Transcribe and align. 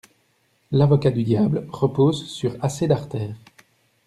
L'avocat 0.71 1.11
du 1.11 1.21
diable 1.21 1.67
repose 1.69 2.25
sur 2.27 2.55
assez 2.65 2.87
d'artères. 2.87 3.35